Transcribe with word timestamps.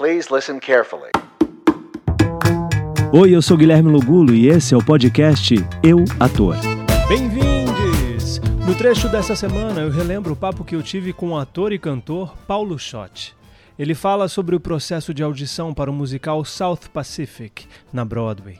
Please 0.00 0.34
listen 0.34 0.58
carefully. 0.58 1.10
Oi, 3.12 3.36
eu 3.36 3.42
sou 3.42 3.54
Guilherme 3.54 3.90
Lugulo 3.90 4.32
e 4.32 4.48
esse 4.48 4.72
é 4.72 4.76
o 4.78 4.82
podcast 4.82 5.54
Eu 5.82 6.06
Ator. 6.18 6.56
Bem-vindos! 7.06 8.38
No 8.66 8.74
trecho 8.74 9.10
dessa 9.10 9.36
semana 9.36 9.82
eu 9.82 9.90
relembro 9.90 10.32
o 10.32 10.36
papo 10.36 10.64
que 10.64 10.74
eu 10.74 10.82
tive 10.82 11.12
com 11.12 11.32
o 11.32 11.36
ator 11.36 11.70
e 11.70 11.78
cantor 11.78 12.34
Paulo 12.46 12.78
Schott. 12.78 13.36
Ele 13.78 13.94
fala 13.94 14.26
sobre 14.26 14.56
o 14.56 14.60
processo 14.60 15.12
de 15.12 15.22
audição 15.22 15.74
para 15.74 15.90
o 15.90 15.94
musical 15.94 16.42
South 16.46 16.88
Pacific, 16.90 17.66
na 17.92 18.02
Broadway. 18.02 18.58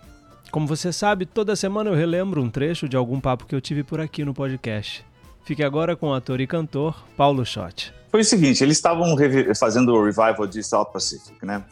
Como 0.50 0.66
você 0.66 0.92
sabe, 0.92 1.24
toda 1.24 1.56
semana 1.56 1.88
eu 1.88 1.96
relembro 1.96 2.42
um 2.42 2.50
trecho 2.50 2.86
de 2.86 2.98
algum 2.98 3.18
papo 3.18 3.46
que 3.46 3.54
eu 3.54 3.62
tive 3.62 3.82
por 3.82 3.98
aqui 3.98 4.26
no 4.26 4.34
podcast. 4.34 5.02
Fique 5.42 5.64
agora 5.64 5.96
com 5.96 6.08
o 6.10 6.14
ator 6.14 6.38
e 6.38 6.46
cantor 6.46 7.02
Paulo 7.16 7.46
Schott. 7.46 7.98
Foi 8.10 8.22
o 8.22 8.24
seguinte, 8.24 8.64
eles 8.64 8.76
estavam 8.76 9.16
fazendo 9.56 9.94
o 9.94 10.04
revival 10.04 10.46
de 10.46 10.62
South 10.64 10.90
Pacific, 10.92 11.44
né? 11.46 11.64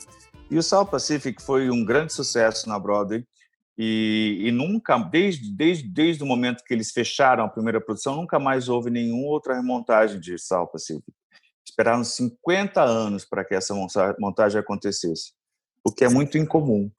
E 0.49 0.57
o 0.57 0.63
South 0.63 0.87
Pacific 0.87 1.43
foi 1.43 1.69
um 1.69 1.85
grande 1.85 2.13
sucesso 2.13 2.69
na 2.69 2.79
Broadway 2.79 3.25
e, 3.77 4.39
e, 4.41 4.53
nunca, 4.53 4.97
desde, 4.99 5.51
desde, 5.53 5.89
desde 5.89 6.23
o 6.23 6.27
momento 6.27 6.63
que 6.65 6.73
eles 6.73 6.93
fecharam 6.93 7.45
a 7.45 7.49
primeira 7.49 7.81
produção, 7.81 8.17
nunca 8.17 8.39
mais 8.39 8.69
houve 8.69 8.89
nenhuma 8.89 9.29
outra 9.29 9.55
remontagem 9.55 10.21
de 10.21 10.39
South 10.39 10.69
Pacific. 10.69 11.13
Esperaram 11.67 12.03
50 12.05 12.83
anos 12.83 13.25
para 13.25 13.45
que 13.45 13.55
essa 13.55 13.75
montagem 14.19 14.61
acontecesse, 14.61 15.33
o 15.85 15.93
que 15.93 16.05
é 16.05 16.09
muito 16.09 16.39
incomum. 16.39 16.91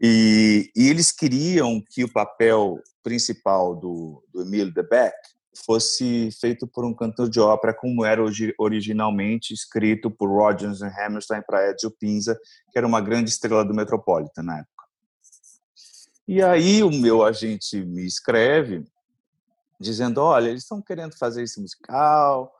E, 0.00 0.70
e 0.76 0.88
eles 0.88 1.10
queriam 1.10 1.82
que 1.90 2.04
o 2.04 2.12
papel 2.12 2.78
principal 3.02 3.74
do, 3.74 4.22
do 4.32 4.42
Emile 4.42 4.70
Debec 4.70 5.14
fosse 5.54 6.30
feito 6.40 6.66
por 6.66 6.84
um 6.84 6.94
cantor 6.94 7.28
de 7.28 7.38
ópera, 7.38 7.74
como 7.74 8.04
era 8.04 8.22
originalmente 8.58 9.52
escrito 9.52 10.10
por 10.10 10.28
Rodgers 10.28 10.80
e 10.80 10.86
Hammerstein 10.86 11.42
para 11.42 11.70
Ezio 11.70 11.90
Pinza, 11.90 12.38
que 12.70 12.78
era 12.78 12.86
uma 12.86 13.00
grande 13.00 13.30
estrela 13.30 13.64
do 13.64 13.74
Metropolitan 13.74 14.42
na 14.42 14.58
época. 14.58 14.72
E 16.26 16.42
aí 16.42 16.82
o 16.82 16.90
meu 16.90 17.24
agente 17.24 17.84
me 17.84 18.06
escreve 18.06 18.84
dizendo, 19.78 20.18
olha, 20.18 20.48
eles 20.48 20.62
estão 20.62 20.80
querendo 20.80 21.16
fazer 21.18 21.42
esse 21.42 21.60
musical, 21.60 22.52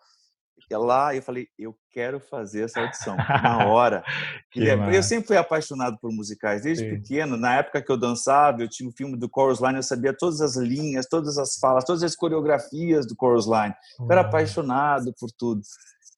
lá, 0.78 1.14
e 1.14 1.18
eu 1.18 1.22
falei, 1.22 1.48
eu 1.58 1.74
quero 1.90 2.18
fazer 2.18 2.64
essa 2.64 2.80
audição, 2.80 3.16
na 3.16 3.66
hora. 3.66 4.02
eu 4.54 5.02
sempre 5.02 5.26
fui 5.26 5.36
apaixonado 5.36 5.98
por 6.00 6.12
musicais, 6.12 6.62
desde 6.62 6.84
Sim. 6.84 6.96
pequeno, 6.96 7.36
na 7.36 7.56
época 7.56 7.82
que 7.82 7.90
eu 7.90 7.96
dançava, 7.96 8.62
eu 8.62 8.68
tinha 8.68 8.88
o 8.88 8.90
um 8.90 8.94
filme 8.94 9.16
do 9.16 9.30
Chorus 9.32 9.60
Line, 9.60 9.76
eu 9.76 9.82
sabia 9.82 10.14
todas 10.16 10.40
as 10.40 10.56
linhas, 10.56 11.06
todas 11.08 11.38
as 11.38 11.56
falas, 11.58 11.84
todas 11.84 12.02
as 12.02 12.16
coreografias 12.16 13.06
do 13.06 13.14
Chorus 13.18 13.46
Line, 13.46 13.74
eu 14.00 14.10
era 14.10 14.22
apaixonado 14.22 15.12
por 15.18 15.30
tudo. 15.38 15.62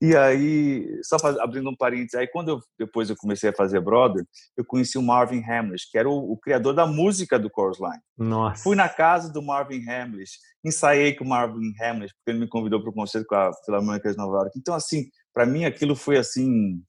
E 0.07 0.15
aí, 0.15 1.01
só 1.03 1.19
faz, 1.19 1.39
abrindo 1.39 1.71
um 1.71 1.75
parênteses, 1.75 2.15
aí 2.15 2.27
quando 2.27 2.51
eu, 2.51 2.61
depois 2.79 3.09
eu 3.09 3.17
comecei 3.17 3.49
a 3.49 3.55
fazer 3.55 3.81
Brother, 3.81 4.23
eu 4.55 4.63
conheci 4.63 4.99
o 4.99 5.03
Marvin 5.03 5.43
Hamlish, 5.43 5.89
que 5.91 5.97
era 5.97 6.07
o, 6.07 6.33
o 6.33 6.37
criador 6.37 6.75
da 6.75 6.87
música 6.87 7.39
do 7.39 7.51
Chorus 7.55 7.81
Line. 7.81 8.03
Nossa. 8.19 8.63
Fui 8.63 8.77
na 8.77 8.87
casa 8.87 9.33
do 9.33 9.41
Marvin 9.41 9.83
Hamlish, 9.89 10.33
ensaiei 10.63 11.15
com 11.15 11.25
o 11.25 11.29
Marvin 11.29 11.73
Hamlish, 11.81 12.13
porque 12.17 12.33
ele 12.33 12.41
me 12.41 12.47
convidou 12.47 12.83
para 12.83 12.91
o 12.91 12.93
concerto 12.93 13.27
com 13.27 13.35
a 13.35 13.51
Filarmônica 13.65 14.11
de 14.11 14.19
Nova 14.19 14.41
York. 14.41 14.59
Então, 14.59 14.75
assim, 14.75 15.07
para 15.33 15.47
mim 15.47 15.65
aquilo 15.65 15.97
foi 15.97 16.19
assim, 16.19 16.83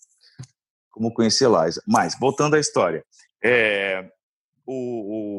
como 0.91 1.13
conhecer 1.13 1.47
Liza. 1.47 1.81
Mas, 1.87 2.19
voltando 2.19 2.55
à 2.57 2.59
história, 2.59 3.01
é, 3.41 4.09
o, 4.65 4.73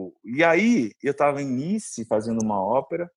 o, 0.06 0.14
e 0.24 0.42
aí 0.42 0.92
eu 1.02 1.10
estava 1.10 1.42
em 1.42 1.46
Nice 1.46 2.06
fazendo 2.06 2.42
uma 2.42 2.58
ópera, 2.58 3.10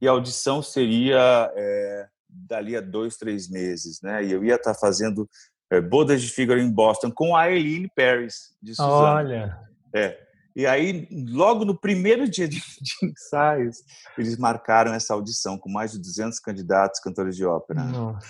e 0.00 0.06
a 0.06 0.12
audição 0.12 0.62
seria... 0.62 1.52
É, 1.56 2.08
dali 2.28 2.76
a 2.76 2.80
dois, 2.80 3.16
três 3.16 3.48
meses, 3.48 4.00
né? 4.02 4.24
E 4.24 4.32
eu 4.32 4.44
ia 4.44 4.56
estar 4.56 4.74
tá 4.74 4.78
fazendo 4.78 5.28
é, 5.70 5.80
bodas 5.80 6.22
de 6.22 6.28
Figaro 6.28 6.60
em 6.60 6.70
Boston 6.70 7.10
com 7.10 7.36
a 7.36 7.50
Eileen 7.50 7.88
Paris 7.94 8.54
de 8.62 8.74
Suzano. 8.74 8.92
Olha. 8.92 9.58
É. 9.94 10.18
E 10.56 10.66
aí, 10.66 11.06
logo 11.30 11.64
no 11.64 11.78
primeiro 11.78 12.28
dia 12.28 12.48
de, 12.48 12.56
de, 12.58 13.06
ensaios, 13.06 13.76
eles 14.16 14.36
marcaram 14.36 14.92
essa 14.92 15.14
audição 15.14 15.56
com 15.56 15.70
mais 15.70 15.92
de 15.92 15.98
200 15.98 16.40
candidatos 16.40 17.00
cantores 17.00 17.36
de 17.36 17.44
ópera. 17.44 17.84
Nossa. 17.84 18.26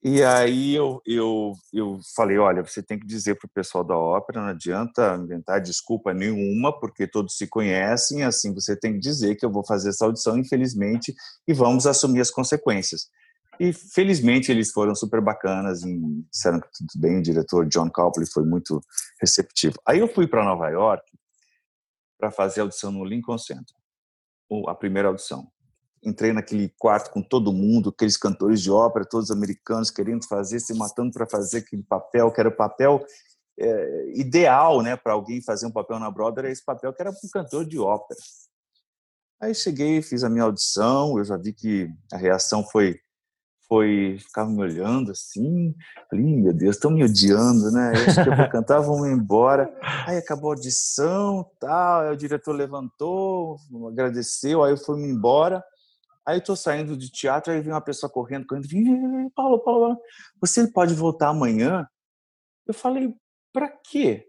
E 0.00 0.22
aí 0.22 0.74
eu, 0.74 1.02
eu, 1.04 1.52
eu 1.72 2.00
falei, 2.16 2.38
olha, 2.38 2.64
você 2.64 2.82
tem 2.82 2.98
que 2.98 3.06
dizer 3.06 3.36
para 3.36 3.46
o 3.46 3.50
pessoal 3.50 3.84
da 3.84 3.96
ópera, 3.96 4.40
não 4.40 4.48
adianta 4.48 5.16
inventar 5.16 5.60
desculpa 5.60 6.14
nenhuma, 6.14 6.78
porque 6.78 7.06
todos 7.06 7.36
se 7.36 7.46
conhecem, 7.46 8.24
assim, 8.24 8.54
você 8.54 8.74
tem 8.76 8.94
que 8.94 8.98
dizer 8.98 9.36
que 9.36 9.44
eu 9.44 9.50
vou 9.50 9.64
fazer 9.64 9.90
essa 9.90 10.04
audição, 10.04 10.38
infelizmente, 10.38 11.14
e 11.46 11.52
vamos 11.52 11.86
assumir 11.86 12.20
as 12.20 12.30
consequências. 12.30 13.08
E 13.60 13.72
felizmente 13.72 14.50
eles 14.50 14.72
foram 14.72 14.94
super 14.94 15.20
bacanas 15.20 15.82
e 15.82 16.24
disseram 16.30 16.60
que 16.60 16.68
tudo 16.72 16.90
bem, 16.96 17.18
o 17.18 17.22
diretor 17.22 17.66
John 17.66 17.90
Copley 17.90 18.26
foi 18.26 18.44
muito 18.44 18.80
receptivo. 19.20 19.74
Aí 19.86 19.98
eu 19.98 20.08
fui 20.08 20.26
para 20.26 20.44
Nova 20.44 20.68
York 20.70 21.04
para 22.18 22.30
fazer 22.30 22.60
a 22.60 22.64
audição 22.64 22.90
no 22.90 23.04
Lincoln 23.04 23.38
Center, 23.38 23.76
a 24.66 24.74
primeira 24.74 25.08
audição 25.08 25.51
entrei 26.02 26.32
naquele 26.32 26.68
quarto 26.78 27.10
com 27.10 27.22
todo 27.22 27.52
mundo, 27.52 27.90
aqueles 27.90 28.16
cantores 28.16 28.60
de 28.60 28.70
ópera, 28.70 29.04
todos 29.04 29.30
americanos 29.30 29.90
querendo 29.90 30.26
fazer, 30.26 30.58
se 30.60 30.74
matando 30.74 31.12
para 31.12 31.26
fazer 31.26 31.58
aquele 31.58 31.82
papel, 31.82 32.30
que 32.32 32.40
era 32.40 32.48
o 32.48 32.56
papel 32.56 33.04
é, 33.58 34.12
ideal, 34.14 34.82
né, 34.82 34.96
para 34.96 35.12
alguém 35.12 35.40
fazer 35.42 35.66
um 35.66 35.70
papel 35.70 35.98
na 35.98 36.10
Broadway, 36.10 36.46
era 36.46 36.52
esse 36.52 36.64
papel 36.64 36.92
que 36.92 37.00
era 37.00 37.10
um 37.10 37.28
cantor 37.32 37.64
de 37.64 37.78
ópera. 37.78 38.18
Aí 39.40 39.54
cheguei, 39.54 40.02
fiz 40.02 40.24
a 40.24 40.30
minha 40.30 40.44
audição, 40.44 41.18
eu 41.18 41.24
já 41.24 41.36
vi 41.36 41.52
que 41.52 41.88
a 42.12 42.16
reação 42.16 42.64
foi 42.64 43.00
foi 43.68 44.18
ficava 44.18 44.50
me 44.50 44.60
olhando 44.60 45.12
assim, 45.12 45.74
falei, 46.10 46.26
meu 46.26 46.52
Deus, 46.52 46.76
estão 46.76 46.90
me 46.90 47.02
odiando, 47.02 47.70
né? 47.70 47.92
Eu 47.94 48.04
acho 48.06 48.22
que 48.22 48.28
eu 48.28 48.36
vou 48.36 48.48
cantar, 48.52 48.80
vamos 48.80 49.08
embora. 49.08 49.74
Aí 50.06 50.18
acabou 50.18 50.50
a 50.50 50.54
audição, 50.54 51.50
tal, 51.58 52.02
aí 52.02 52.12
o 52.12 52.16
diretor 52.16 52.52
levantou, 52.52 53.56
agradeceu, 53.90 54.62
aí 54.62 54.72
eu 54.72 54.76
fui 54.76 55.02
embora. 55.02 55.64
Aí 56.26 56.38
eu 56.38 56.44
tô 56.44 56.54
saindo 56.54 56.96
de 56.96 57.10
teatro, 57.10 57.52
aí 57.52 57.60
vem 57.60 57.72
uma 57.72 57.80
pessoa 57.80 58.10
correndo, 58.10 58.46
correndo, 58.46 58.68
vem, 58.68 59.30
Paulo, 59.30 59.58
Paulo, 59.58 59.98
você 60.40 60.66
pode 60.70 60.94
voltar 60.94 61.28
amanhã? 61.28 61.86
Eu 62.66 62.74
falei, 62.74 63.12
para 63.52 63.68
quê? 63.68 64.26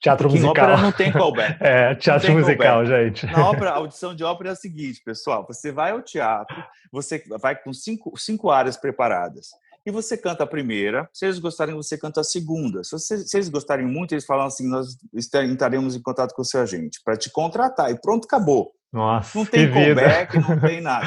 Teatro 0.00 0.28
Porque 0.28 0.42
musical. 0.42 0.64
ópera 0.64 0.82
não 0.82 0.92
tem 0.92 1.12
callback. 1.12 1.58
É, 1.60 1.94
teatro 1.94 2.32
musical, 2.32 2.84
callback. 2.84 3.20
gente. 3.20 3.26
Na 3.26 3.48
ópera, 3.48 3.70
a 3.70 3.76
audição 3.76 4.14
de 4.14 4.24
ópera 4.24 4.50
é 4.50 4.52
a 4.52 4.56
seguinte, 4.56 5.02
pessoal, 5.04 5.46
você 5.46 5.72
vai 5.72 5.90
ao 5.90 6.02
teatro, 6.02 6.56
você 6.92 7.22
vai 7.40 7.56
com 7.56 7.72
cinco, 7.72 8.16
cinco 8.18 8.50
áreas 8.50 8.76
preparadas. 8.76 9.48
E 9.86 9.90
você 9.90 10.18
canta 10.18 10.42
a 10.42 10.46
primeira, 10.46 11.08
se 11.12 11.24
eles 11.24 11.38
gostarem, 11.38 11.74
você 11.74 11.96
canta 11.96 12.20
a 12.20 12.24
segunda. 12.24 12.82
Se, 12.82 12.90
você, 12.90 13.18
se 13.18 13.36
eles 13.36 13.48
gostarem 13.48 13.86
muito, 13.86 14.12
eles 14.12 14.26
falam 14.26 14.46
assim: 14.46 14.68
nós 14.68 14.96
estaremos 15.14 15.94
em 15.94 16.02
contato 16.02 16.34
com 16.34 16.42
o 16.42 16.44
seu 16.44 16.60
agente 16.60 17.00
para 17.04 17.16
te 17.16 17.30
contratar. 17.30 17.92
E 17.92 18.00
pronto, 18.00 18.24
acabou. 18.24 18.72
Nossa, 18.96 19.38
não 19.38 19.44
tem 19.44 19.70
callback, 19.70 20.38
não 20.38 20.58
tem 20.58 20.80
nada. 20.80 21.06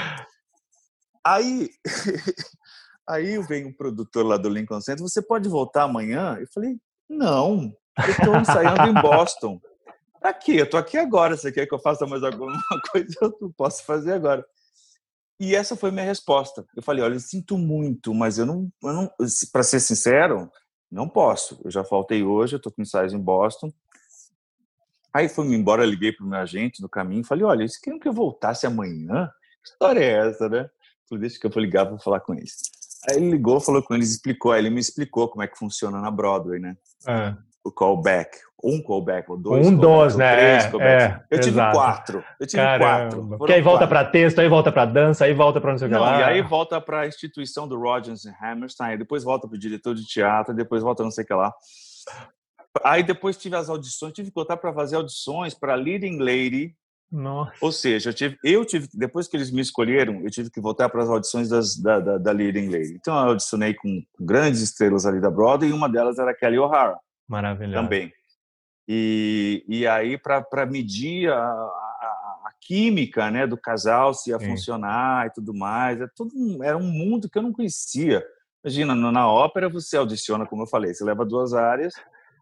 Aí, 1.25 1.71
aí 3.09 3.41
vem 3.47 3.65
o 3.65 3.75
produtor 3.75 4.23
lá 4.23 4.37
do 4.37 4.47
Lincoln 4.47 4.79
Center, 4.79 5.01
você 5.01 5.23
pode 5.23 5.49
voltar 5.49 5.83
amanhã? 5.83 6.37
Eu 6.39 6.45
falei, 6.53 6.77
não, 7.09 7.73
eu 7.97 8.11
estou 8.11 8.35
ensaiando 8.37 8.83
em 8.83 8.93
Boston. 8.93 9.59
Aqui, 10.21 10.57
eu 10.57 10.65
estou 10.65 10.79
aqui 10.79 10.97
agora. 10.97 11.35
Você 11.35 11.51
quer 11.51 11.65
que 11.65 11.73
eu 11.73 11.79
faça 11.79 12.05
mais 12.05 12.23
alguma 12.23 12.53
coisa? 12.91 13.15
Eu 13.21 13.35
não 13.41 13.51
posso 13.51 13.83
fazer 13.83 14.13
agora. 14.13 14.45
E 15.39 15.55
essa 15.55 15.75
foi 15.75 15.89
minha 15.89 16.05
resposta. 16.05 16.63
Eu 16.75 16.83
falei, 16.83 17.03
olha, 17.03 17.15
eu 17.15 17.19
sinto 17.19 17.57
muito, 17.57 18.13
mas 18.13 18.37
eu 18.37 18.45
não, 18.45 18.69
eu 18.83 18.93
não 18.93 19.11
para 19.51 19.63
ser 19.63 19.79
sincero, 19.79 20.51
não 20.91 21.09
posso. 21.09 21.59
Eu 21.65 21.71
já 21.71 21.83
faltei 21.83 22.21
hoje, 22.21 22.53
eu 22.53 22.57
estou 22.57 22.71
com 22.71 22.83
ensaios 22.83 23.13
em 23.13 23.19
Boston. 23.19 23.73
Aí 25.13 25.27
fui-me 25.27 25.55
embora, 25.55 25.85
liguei 25.85 26.11
para 26.11 26.25
o 26.25 26.29
meu 26.29 26.39
agente 26.39 26.81
no 26.81 26.89
caminho, 26.89 27.23
falei, 27.23 27.43
olha, 27.43 27.61
eles 27.61 27.77
queriam 27.77 27.99
que 27.99 28.07
eu 28.07 28.13
voltasse 28.13 28.67
amanhã? 28.67 29.29
Que 29.63 29.71
história 29.71 29.99
é 29.99 30.27
essa, 30.27 30.47
né? 30.47 30.69
Falei, 31.07 31.21
deixa 31.21 31.39
que 31.39 31.47
eu 31.47 31.51
vou 31.51 31.61
ligar 31.61 31.85
para 31.85 31.97
falar 31.97 32.19
com 32.19 32.33
eles. 32.33 32.61
Aí 33.09 33.17
ele 33.17 33.31
ligou, 33.31 33.59
falou 33.59 33.81
com 33.81 33.95
eles, 33.95 34.11
explicou, 34.11 34.51
aí 34.51 34.59
ele 34.59 34.69
me 34.69 34.79
explicou 34.79 35.27
como 35.27 35.43
é 35.43 35.47
que 35.47 35.57
funciona 35.57 35.99
na 35.99 36.11
Broadway, 36.11 36.59
né? 36.59 36.75
É. 37.07 37.33
O 37.63 37.71
callback, 37.71 38.37
um 38.63 38.81
callback, 38.81 39.29
ou 39.31 39.37
dois 39.37 39.67
Um 39.67 39.75
dos, 39.75 40.15
né? 40.15 40.35
Três 40.35 40.81
é, 40.81 40.95
é, 41.03 41.23
eu 41.31 41.39
tive 41.39 41.55
exato. 41.55 41.75
quatro. 41.75 42.23
Eu 42.39 42.47
tive 42.47 42.61
Caramba. 42.61 42.85
quatro. 42.85 43.37
Porque 43.37 43.53
aí 43.53 43.61
volta 43.61 43.87
para 43.87 44.05
texto, 44.05 44.39
aí 44.39 44.47
volta 44.47 44.71
para 44.71 44.85
dança, 44.85 45.25
aí 45.25 45.33
volta 45.33 45.59
para 45.59 45.71
não 45.71 45.77
sei 45.77 45.87
o 45.87 45.91
que 45.91 45.97
lá. 45.97 46.19
E 46.19 46.23
aí 46.23 46.41
volta 46.41 46.79
para 46.79 47.01
a 47.01 47.07
instituição 47.07 47.67
do 47.67 47.79
Rodgers 47.79 48.25
e 48.25 48.29
Hammerstein, 48.41 48.97
depois 48.97 49.23
volta 49.23 49.47
para 49.47 49.55
o 49.55 49.59
diretor 49.59 49.95
de 49.95 50.05
teatro, 50.05 50.53
depois 50.53 50.83
volta 50.83 51.03
não 51.03 51.11
sei 51.11 51.23
o 51.23 51.27
que 51.27 51.33
lá. 51.33 51.53
Aí 52.83 53.03
depois 53.03 53.37
tive 53.37 53.55
as 53.55 53.69
audições, 53.69 54.13
tive 54.13 54.29
que 54.29 54.35
voltar 54.35 54.57
para 54.57 54.73
fazer 54.73 54.95
audições 54.95 55.53
para 55.53 55.75
Leading 55.75 56.19
Lady. 56.19 56.75
Nossa. 57.11 57.53
Ou 57.61 57.71
seja, 57.71 58.09
eu 58.09 58.13
tive, 58.13 58.37
eu 58.43 58.65
tive, 58.65 58.87
depois 58.93 59.27
que 59.27 59.35
eles 59.35 59.49
me 59.49 59.61
escolheram, 59.61 60.21
eu 60.21 60.29
tive 60.29 60.51
que 60.51 60.61
voltar 60.61 60.89
para 60.89 61.01
as 61.01 61.09
audições 61.09 61.49
das, 61.49 61.75
da, 61.75 61.99
da, 61.99 62.17
da 62.19 62.31
Leading 62.31 62.69
Lady. 62.69 62.93
Então 62.93 63.15
eu 63.15 63.29
audicionei 63.29 63.73
com 63.73 64.03
grandes 64.19 64.61
estrelas 64.61 65.07
ali 65.07 65.19
da 65.19 65.31
Broadway 65.31 65.71
e 65.71 65.73
uma 65.73 65.89
delas 65.89 66.19
era 66.19 66.35
Kelly 66.35 66.59
O'Hara. 66.59 66.99
Maravilhoso. 67.27 67.81
Também. 67.81 68.13
E, 68.87 69.63
e 69.67 69.87
aí, 69.87 70.17
para 70.17 70.65
medir 70.67 71.31
a, 71.31 71.35
a, 71.35 72.41
a, 72.45 72.51
química 72.61 73.29
né, 73.31 73.47
do 73.47 73.57
casal, 73.57 74.13
se 74.13 74.29
ia 74.29 74.39
Sim. 74.39 74.47
funcionar 74.47 75.27
e 75.27 75.31
tudo 75.31 75.53
mais, 75.53 76.01
é 76.01 76.07
tudo, 76.15 76.63
era 76.63 76.77
um 76.77 76.87
mundo 76.87 77.29
que 77.29 77.37
eu 77.37 77.43
não 77.43 77.51
conhecia. 77.51 78.23
Imagina, 78.63 78.93
na 78.95 79.31
ópera 79.31 79.69
você 79.69 79.97
audiciona, 79.97 80.45
como 80.45 80.63
eu 80.63 80.67
falei, 80.67 80.93
você 80.93 81.03
leva 81.03 81.25
duas 81.25 81.53
áreas 81.53 81.93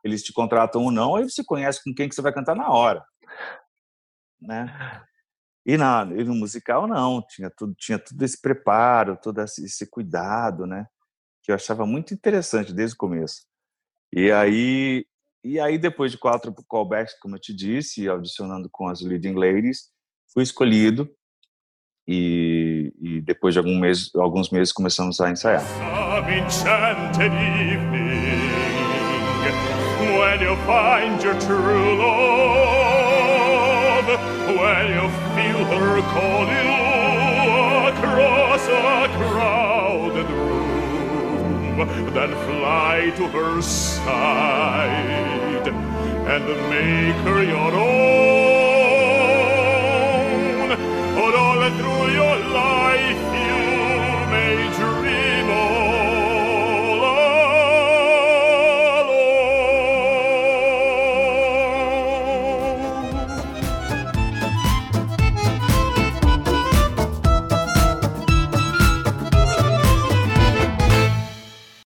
eles 0.07 0.23
te 0.23 0.33
contratam 0.33 0.83
ou 0.83 0.91
não, 0.91 1.15
aí 1.15 1.23
você 1.23 1.43
conhece 1.43 1.83
com 1.83 1.93
quem 1.93 2.07
que 2.09 2.15
você 2.15 2.21
vai 2.21 2.33
cantar 2.33 2.55
na 2.55 2.69
hora, 2.69 3.03
né? 4.41 5.03
E, 5.65 5.75
na, 5.75 6.07
e 6.15 6.23
no 6.23 6.33
musical 6.33 6.87
não, 6.87 7.21
tinha 7.27 7.49
tudo, 7.49 7.75
tinha 7.77 7.99
tudo 7.99 8.23
esse 8.23 8.41
preparo, 8.41 9.19
todo 9.21 9.41
esse, 9.41 9.85
cuidado, 9.89 10.65
né? 10.65 10.87
Que 11.43 11.51
eu 11.51 11.55
achava 11.55 11.85
muito 11.85 12.13
interessante 12.13 12.73
desde 12.73 12.95
o 12.95 12.97
começo. 12.97 13.45
E 14.13 14.31
aí, 14.31 15.05
e 15.43 15.59
aí 15.59 15.77
depois 15.77 16.11
de 16.11 16.17
quatro 16.17 16.55
callbacks, 16.69 17.19
como 17.19 17.35
eu 17.35 17.39
te 17.39 17.53
disse, 17.53 18.07
audicionando 18.07 18.69
com 18.71 18.87
as 18.87 19.01
leading 19.01 19.33
ladies, 19.33 19.91
fui 20.33 20.43
escolhido 20.43 21.13
e, 22.07 22.93
e 23.01 23.21
depois 23.21 23.53
de 23.53 23.59
algum 23.59 23.77
mês, 23.77 24.09
alguns 24.15 24.49
meses 24.49 24.71
começamos 24.71 25.19
a 25.19 25.29
ensaiar. 25.29 25.61
When 30.17 30.39
you 30.41 30.55
find 30.65 31.21
your 31.21 31.39
true 31.39 31.97
love, 31.97 34.07
when 34.47 34.87
you 34.97 35.09
feel 35.35 35.65
her 35.65 36.01
call 36.13 36.45
you 36.57 36.77
across 37.91 38.63
a 38.67 39.07
crowded 39.17 40.29
room, 40.29 41.77
then 42.13 42.31
fly 42.47 43.11
to 43.17 43.23
her 43.27 43.61
side 43.61 45.67
and 45.67 46.45
make 46.69 47.15
her 47.25 47.43
your 47.43 47.73
own. 47.73 48.36